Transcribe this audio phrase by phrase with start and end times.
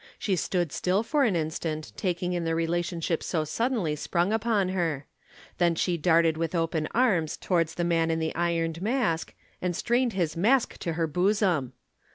[0.17, 5.05] She stood still for an instant, taking in the relationship so suddenly sprung upon her.
[5.59, 10.13] Then she darted with open arms towards the Man in the Ironed Mask and strained
[10.13, 11.73] his Mask to her bosom.